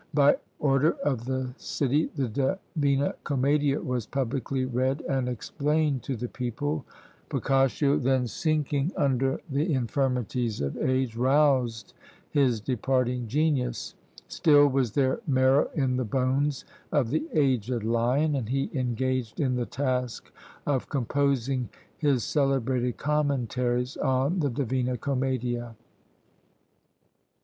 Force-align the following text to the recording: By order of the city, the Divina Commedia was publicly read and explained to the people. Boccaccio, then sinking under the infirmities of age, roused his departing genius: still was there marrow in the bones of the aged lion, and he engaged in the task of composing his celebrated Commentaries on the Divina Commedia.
By 0.15 0.37
order 0.57 0.93
of 1.03 1.25
the 1.25 1.53
city, 1.57 2.09
the 2.15 2.27
Divina 2.75 3.13
Commedia 3.23 3.79
was 3.79 4.07
publicly 4.07 4.65
read 4.65 5.01
and 5.01 5.29
explained 5.29 6.01
to 6.01 6.15
the 6.15 6.27
people. 6.27 6.85
Boccaccio, 7.29 7.97
then 7.97 8.25
sinking 8.25 8.91
under 8.97 9.39
the 9.47 9.71
infirmities 9.71 10.59
of 10.59 10.75
age, 10.77 11.15
roused 11.15 11.93
his 12.31 12.59
departing 12.59 13.27
genius: 13.27 13.93
still 14.27 14.67
was 14.69 14.93
there 14.93 15.19
marrow 15.27 15.69
in 15.75 15.97
the 15.97 16.03
bones 16.03 16.65
of 16.91 17.11
the 17.11 17.27
aged 17.33 17.83
lion, 17.83 18.33
and 18.33 18.49
he 18.49 18.71
engaged 18.73 19.39
in 19.39 19.53
the 19.53 19.67
task 19.67 20.33
of 20.65 20.89
composing 20.89 21.69
his 21.99 22.23
celebrated 22.23 22.97
Commentaries 22.97 23.97
on 23.97 24.39
the 24.39 24.49
Divina 24.49 24.97
Commedia. 24.97 25.75